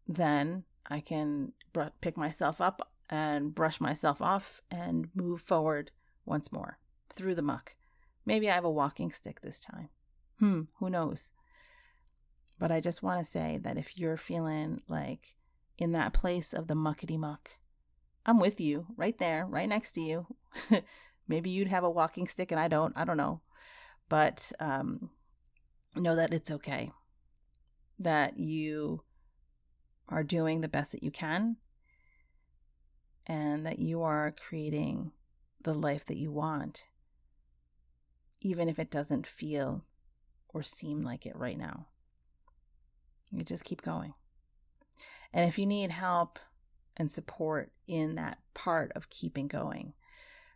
[0.08, 5.90] then I can br- pick myself up and brush myself off and move forward
[6.24, 6.78] once more
[7.10, 7.74] through the muck.
[8.24, 9.90] Maybe I have a walking stick this time.
[10.38, 11.32] Hmm, who knows?
[12.58, 15.36] But I just want to say that if you're feeling like
[15.78, 17.50] in that place of the muckety muck.
[18.26, 20.26] I'm with you right there, right next to you.
[21.28, 22.92] Maybe you'd have a walking stick and I don't.
[22.96, 23.40] I don't know.
[24.08, 25.10] But um,
[25.96, 26.90] know that it's okay,
[27.98, 29.02] that you
[30.08, 31.56] are doing the best that you can,
[33.26, 35.12] and that you are creating
[35.62, 36.86] the life that you want,
[38.40, 39.84] even if it doesn't feel
[40.48, 41.86] or seem like it right now.
[43.30, 44.14] You just keep going.
[45.32, 46.38] And if you need help
[46.96, 49.94] and support in that part of keeping going,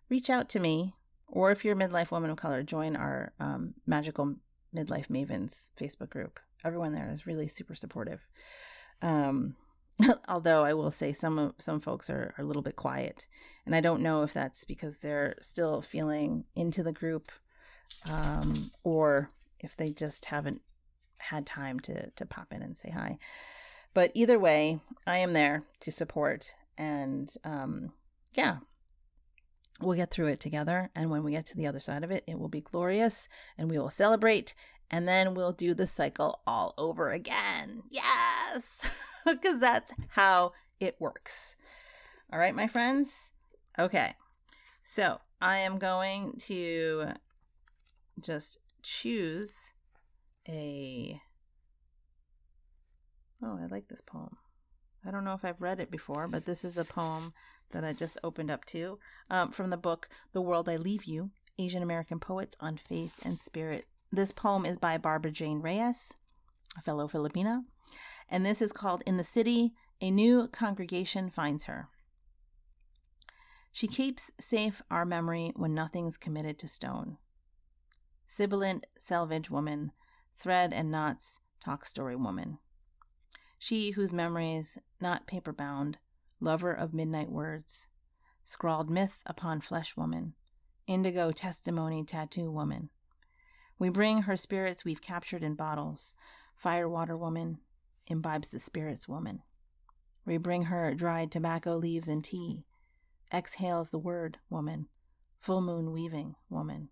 [0.09, 0.95] reach out to me.
[1.29, 4.37] Or if you're a midlife woman of color, join our um, Magical
[4.75, 6.41] Midlife Mavens Facebook group.
[6.65, 8.21] Everyone there is really super supportive.
[9.01, 9.57] Um,
[10.29, 13.27] although I will say some some folks are, are a little bit quiet,
[13.67, 17.31] and I don't know if that's because they're still feeling into the group,
[18.13, 18.53] um,
[18.85, 20.63] or if they just haven't
[21.19, 23.19] had time to to pop in and say hi.
[23.95, 27.93] But either way, I am there to support, and um,
[28.35, 28.59] yeah,
[29.81, 30.91] we'll get through it together.
[30.95, 33.29] And when we get to the other side of it, it will be glorious,
[33.59, 34.55] and we will celebrate,
[34.91, 37.83] and then we'll do the cycle all over again.
[37.91, 41.57] Yes, because that's how it works.
[42.33, 43.33] All right, my friends.
[43.79, 44.15] Okay,
[44.83, 47.09] so I am going to
[48.21, 49.75] just choose
[50.49, 51.21] a.
[53.43, 54.37] Oh, I like this poem.
[55.05, 57.33] I don't know if I've read it before, but this is a poem
[57.73, 58.99] that I just opened up to
[59.31, 63.41] um, from the book The World I Leave You Asian American Poets on Faith and
[63.41, 63.87] Spirit.
[64.13, 66.15] This poem is by Barbara Jane Reyes,
[66.79, 67.65] a fellow Filipina,
[68.29, 71.89] and this is called In the City A New Congregation Finds Her.
[73.73, 77.17] She keeps safe our memory when nothing's committed to stone.
[78.27, 79.93] Sibilant selvage woman,
[80.37, 82.59] thread and knots, talk story woman.
[83.63, 85.99] She whose memories, not paper bound,
[86.41, 87.87] lover of midnight words,
[88.43, 90.35] scrawled myth upon flesh woman,
[90.89, 92.91] indigo testimony tattoo woman.
[93.79, 96.17] We bring her spirits we've captured in bottles,
[96.57, 97.61] Fire water woman,
[98.09, 99.45] imbibes the spirits woman.
[100.25, 102.67] We bring her dried tobacco leaves and tea,
[103.33, 104.89] exhales the word woman,
[105.39, 106.89] full moon weaving woman.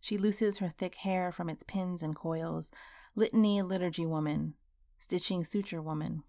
[0.00, 2.72] She looses her thick hair from its pins and coils,
[3.14, 4.56] litany liturgy woman,
[4.98, 6.22] stitching suture woman.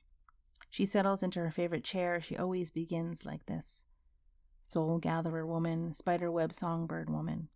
[0.69, 2.19] She settles into her favorite chair.
[2.21, 3.85] She always begins like this
[4.61, 7.47] Soul gatherer woman, spiderweb songbird woman.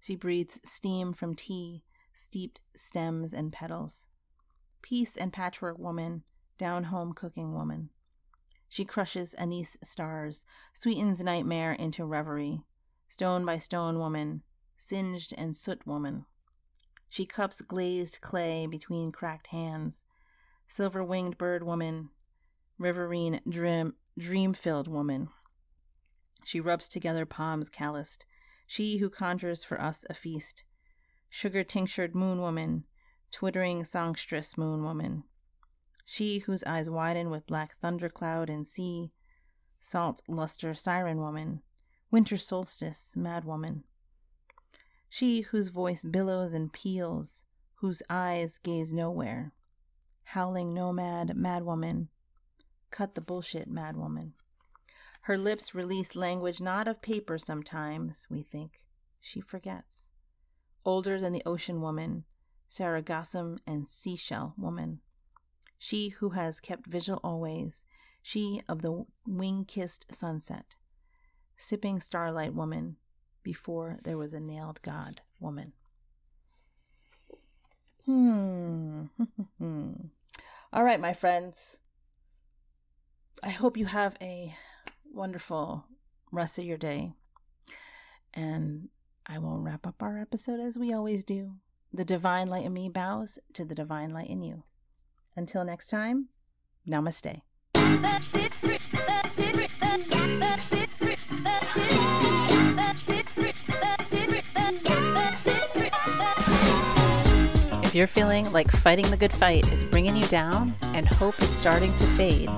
[0.00, 4.08] She breathes steam from tea, steeped stems and petals.
[4.80, 6.22] Peace and patchwork woman,
[6.56, 7.90] down home cooking woman.
[8.68, 12.62] She crushes anise stars, sweetens nightmare into reverie.
[13.08, 14.42] Stone by stone woman,
[14.76, 16.24] singed and soot woman.
[17.08, 20.04] She cups glazed clay between cracked hands.
[20.70, 22.10] Silver winged bird woman,
[22.78, 25.28] riverine dream dream filled woman.
[26.44, 28.24] She rubs together palms calloused,
[28.68, 30.62] she who conjures for us a feast.
[31.28, 32.84] Sugar tinctured moon woman,
[33.32, 35.24] twittering songstress moon woman.
[36.04, 39.10] She whose eyes widen with black thundercloud and sea,
[39.80, 41.62] salt luster siren woman,
[42.12, 43.82] winter solstice mad woman.
[45.08, 47.44] She whose voice billows and peals,
[47.78, 49.52] whose eyes gaze nowhere.
[50.24, 52.08] Howling nomad, madwoman.
[52.90, 54.32] Cut the bullshit, madwoman.
[55.22, 58.86] Her lips release language not of paper sometimes, we think.
[59.20, 60.10] She forgets.
[60.84, 62.24] Older than the ocean woman,
[62.70, 65.00] Sargassum and seashell woman.
[65.78, 67.84] She who has kept vigil always,
[68.22, 70.76] she of the wing kissed sunset.
[71.56, 72.96] Sipping starlight woman,
[73.42, 75.72] before there was a nailed God woman.
[78.10, 79.04] Hmm.
[80.72, 81.80] All right, my friends.
[83.42, 84.54] I hope you have a
[85.12, 85.84] wonderful
[86.32, 87.12] rest of your day.
[88.34, 88.88] And
[89.26, 91.54] I will wrap up our episode as we always do.
[91.92, 94.64] The divine light in me bows to the divine light in you.
[95.36, 96.28] Until next time,
[96.88, 97.40] namaste.
[107.90, 111.48] If you're feeling like fighting the good fight is bringing you down and hope is
[111.48, 112.48] starting to fade,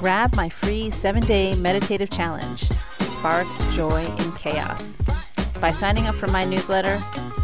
[0.00, 2.68] grab my free seven day meditative challenge,
[2.98, 4.96] Spark Joy in Chaos,
[5.60, 6.98] by signing up for my newsletter,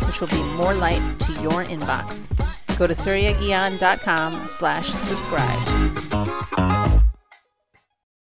[0.08, 2.36] which will be more light to your inbox.
[2.76, 6.09] Go to suryaguian.com slash subscribe.